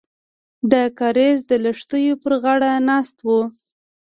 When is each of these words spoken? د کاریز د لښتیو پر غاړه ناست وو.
د 0.71 0.73
کاریز 0.99 1.39
د 1.51 1.51
لښتیو 1.63 2.19
پر 2.23 2.33
غاړه 2.41 2.71
ناست 2.89 3.17
وو. 3.25 3.41